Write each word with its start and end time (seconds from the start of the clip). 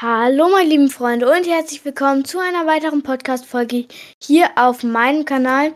Hallo, 0.00 0.48
meine 0.48 0.68
lieben 0.68 0.90
Freunde, 0.90 1.28
und 1.28 1.44
herzlich 1.44 1.84
willkommen 1.84 2.24
zu 2.24 2.38
einer 2.38 2.66
weiteren 2.66 3.02
Podcast-Folge 3.02 3.86
hier 4.22 4.48
auf 4.54 4.84
meinem 4.84 5.24
Kanal. 5.24 5.72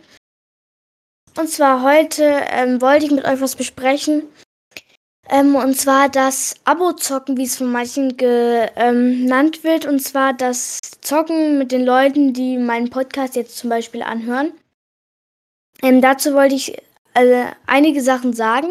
Und 1.37 1.48
zwar 1.48 1.82
heute 1.82 2.22
ähm, 2.53 2.80
wollte 2.80 3.06
ich 3.06 3.11
mit 3.11 3.24
euch 3.24 3.40
was 3.40 3.56
besprechen. 3.56 4.22
Ähm, 5.29 5.56
und 5.56 5.75
zwar 5.75 6.08
das 6.08 6.54
Abo-Zocken, 6.62 7.36
wie 7.36 7.43
es 7.43 7.57
von 7.57 7.72
manchen 7.72 8.16
genannt 8.16 9.64
wird. 9.64 9.86
Und 9.86 9.98
zwar 9.98 10.34
das 10.34 10.79
Zocken 11.00 11.59
mit 11.59 11.73
den 11.73 11.84
Leuten, 11.84 12.32
die 12.32 12.59
meinen 12.59 12.91
Podcast 12.91 13.34
jetzt 13.34 13.59
zum 13.59 13.70
Beispiel 13.70 14.04
anhören. 14.04 14.52
Ähm, 15.82 16.00
dazu 16.00 16.32
wollte 16.34 16.54
ich 16.54 16.79
äh, 17.14 17.46
einige 17.66 18.00
Sachen 18.00 18.34
sagen. 18.34 18.68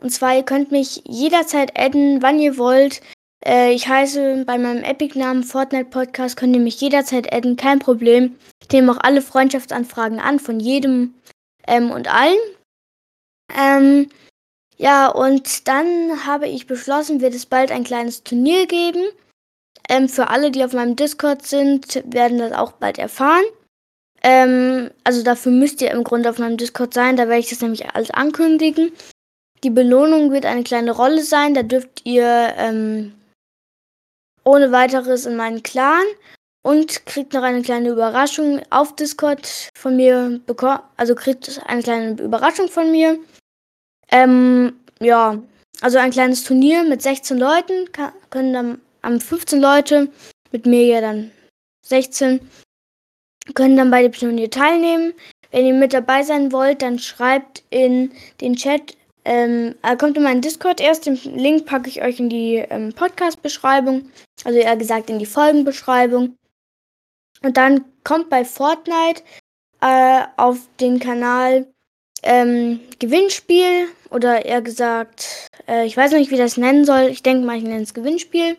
Und 0.00 0.10
zwar, 0.10 0.36
ihr 0.36 0.44
könnt 0.44 0.70
mich 0.70 1.02
jederzeit 1.04 1.76
adden, 1.76 2.22
wann 2.22 2.38
ihr 2.38 2.58
wollt. 2.58 3.00
Äh, 3.46 3.72
ich 3.72 3.88
heiße 3.88 4.44
bei 4.46 4.58
meinem 4.58 4.82
Epic-Namen 4.82 5.44
Fortnite 5.44 5.90
Podcast, 5.90 6.36
könnt 6.36 6.56
ihr 6.56 6.62
mich 6.62 6.80
jederzeit 6.80 7.32
adden, 7.32 7.56
kein 7.56 7.78
Problem. 7.78 8.36
Ich 8.62 8.70
nehme 8.70 8.92
auch 8.92 8.98
alle 9.02 9.22
Freundschaftsanfragen 9.22 10.18
an, 10.18 10.38
von 10.38 10.60
jedem 10.60 11.14
ähm, 11.66 11.90
und 11.90 12.08
allen. 12.12 12.38
Ähm, 13.54 14.08
ja, 14.76 15.08
und 15.08 15.68
dann 15.68 16.26
habe 16.26 16.48
ich 16.48 16.66
beschlossen, 16.66 17.20
wird 17.20 17.34
es 17.34 17.46
bald 17.46 17.70
ein 17.70 17.84
kleines 17.84 18.24
Turnier 18.24 18.66
geben. 18.66 19.04
Ähm, 19.88 20.08
für 20.08 20.28
alle, 20.28 20.50
die 20.50 20.64
auf 20.64 20.72
meinem 20.72 20.96
Discord 20.96 21.46
sind, 21.46 22.02
werden 22.06 22.38
das 22.38 22.52
auch 22.52 22.72
bald 22.72 22.98
erfahren. 22.98 23.44
Ähm, 24.22 24.90
also 25.04 25.22
dafür 25.22 25.52
müsst 25.52 25.82
ihr 25.82 25.90
im 25.90 26.02
Grunde 26.02 26.30
auf 26.30 26.38
meinem 26.38 26.56
Discord 26.56 26.94
sein, 26.94 27.16
da 27.16 27.28
werde 27.28 27.40
ich 27.40 27.50
das 27.50 27.60
nämlich 27.60 27.90
alles 27.90 28.10
ankündigen. 28.10 28.90
Die 29.62 29.70
Belohnung 29.70 30.32
wird 30.32 30.46
eine 30.46 30.64
kleine 30.64 30.92
Rolle 30.92 31.22
sein, 31.22 31.52
da 31.52 31.62
dürft 31.62 32.00
ihr 32.04 32.54
ähm, 32.56 33.12
ohne 34.44 34.72
weiteres 34.72 35.26
in 35.26 35.36
meinen 35.36 35.62
Clan 35.62 36.04
und 36.62 37.06
kriegt 37.06 37.32
noch 37.32 37.42
eine 37.42 37.62
kleine 37.62 37.90
Überraschung 37.90 38.62
auf 38.70 38.96
Discord 38.96 39.70
von 39.74 39.96
mir 39.96 40.40
bekommen. 40.46 40.80
Also 40.96 41.14
kriegt 41.14 41.60
eine 41.66 41.82
kleine 41.82 42.22
Überraschung 42.22 42.68
von 42.68 42.90
mir. 42.90 43.18
Ähm, 44.10 44.74
ja, 45.00 45.38
also 45.80 45.98
ein 45.98 46.10
kleines 46.10 46.44
Turnier 46.44 46.84
mit 46.84 47.02
16 47.02 47.38
Leuten. 47.38 47.92
Kann, 47.92 48.12
können 48.30 48.52
dann 48.52 48.80
am 49.02 49.20
15 49.20 49.60
Leute, 49.60 50.08
mit 50.52 50.66
mir 50.66 50.86
ja 50.86 51.00
dann 51.00 51.30
16, 51.86 52.40
können 53.54 53.76
dann 53.76 53.90
bei 53.90 54.02
dem 54.02 54.12
Turnier 54.12 54.50
teilnehmen. 54.50 55.12
Wenn 55.50 55.66
ihr 55.66 55.74
mit 55.74 55.92
dabei 55.92 56.22
sein 56.22 56.50
wollt, 56.50 56.82
dann 56.82 56.98
schreibt 56.98 57.62
in 57.70 58.12
den 58.40 58.56
Chat, 58.56 58.96
ähm, 59.24 59.74
kommt 59.98 60.16
in 60.16 60.22
meinen 60.22 60.40
Discord 60.40 60.80
erst. 60.80 61.06
Den 61.06 61.16
Link 61.16 61.66
packe 61.66 61.88
ich 61.88 62.02
euch 62.02 62.20
in 62.20 62.28
die 62.28 62.56
ähm, 62.56 62.92
Podcast-Beschreibung. 62.92 64.10
Also 64.44 64.58
eher 64.58 64.76
gesagt 64.76 65.10
in 65.10 65.18
die 65.18 65.26
Folgenbeschreibung. 65.26 66.36
Und 67.42 67.56
dann 67.56 67.84
kommt 68.04 68.30
bei 68.30 68.44
Fortnite 68.44 69.22
äh, 69.80 70.22
auf 70.36 70.58
den 70.80 70.98
Kanal 70.98 71.66
ähm, 72.22 72.80
Gewinnspiel 72.98 73.88
oder 74.10 74.44
eher 74.44 74.62
gesagt, 74.62 75.48
äh, 75.68 75.86
ich 75.86 75.96
weiß 75.96 76.12
noch 76.12 76.18
nicht, 76.18 76.30
wie 76.30 76.38
das 76.38 76.56
nennen 76.56 76.84
soll. 76.84 77.08
Ich 77.10 77.22
denke 77.22 77.46
mal, 77.46 77.58
ich 77.58 77.64
nenne 77.64 77.82
es 77.82 77.94
Gewinnspiel. 77.94 78.56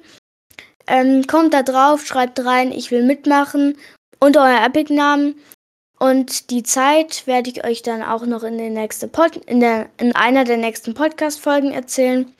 Ähm, 0.87 1.25
kommt 1.25 1.53
da 1.53 1.63
drauf, 1.63 2.05
schreibt 2.05 2.45
rein, 2.45 2.71
ich 2.71 2.91
will 2.91 3.03
mitmachen 3.03 3.75
und 4.19 4.37
euer 4.37 4.63
Epic-Namen. 4.63 5.35
Und 5.99 6.49
die 6.49 6.63
Zeit 6.63 7.25
werde 7.25 7.49
ich 7.49 7.65
euch 7.65 7.81
dann 7.81 8.03
auch 8.03 8.25
noch 8.25 8.43
in, 8.43 8.57
den 8.57 8.73
nächste 8.73 9.07
Pod 9.07 9.37
in, 9.45 9.59
der, 9.59 9.89
in 9.97 10.13
einer 10.15 10.43
der 10.43 10.57
nächsten 10.57 10.93
Podcast-Folgen 10.93 11.71
erzählen. 11.71 12.33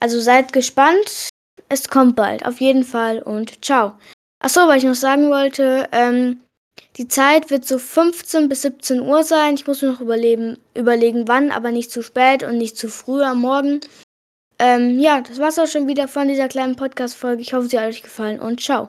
Also 0.00 0.20
seid 0.20 0.52
gespannt. 0.52 1.30
Es 1.68 1.88
kommt 1.88 2.16
bald, 2.16 2.44
auf 2.44 2.60
jeden 2.60 2.84
Fall. 2.84 3.22
Und 3.22 3.64
ciao. 3.64 3.92
Achso, 4.40 4.66
weil 4.68 4.78
ich 4.78 4.84
noch 4.84 4.94
sagen 4.94 5.30
wollte, 5.30 5.88
ähm, 5.92 6.40
die 6.96 7.08
Zeit 7.08 7.50
wird 7.50 7.66
so 7.66 7.78
15 7.78 8.48
bis 8.48 8.62
17 8.62 9.00
Uhr 9.00 9.22
sein. 9.22 9.54
Ich 9.54 9.66
muss 9.66 9.82
noch 9.82 10.00
überleben, 10.00 10.58
überlegen, 10.74 11.28
wann, 11.28 11.50
aber 11.50 11.70
nicht 11.70 11.90
zu 11.90 12.02
spät 12.02 12.42
und 12.42 12.58
nicht 12.58 12.76
zu 12.76 12.88
früh 12.88 13.22
am 13.22 13.40
Morgen. 13.40 13.80
Ähm, 14.58 14.98
ja, 14.98 15.20
das 15.20 15.38
war's 15.38 15.58
auch 15.58 15.66
schon 15.66 15.86
wieder 15.86 16.08
von 16.08 16.28
dieser 16.28 16.48
kleinen 16.48 16.76
Podcast-Folge. 16.76 17.42
Ich 17.42 17.52
hoffe, 17.52 17.68
sie 17.68 17.78
hat 17.78 17.88
euch 17.88 18.02
gefallen 18.02 18.40
und 18.40 18.60
ciao. 18.60 18.88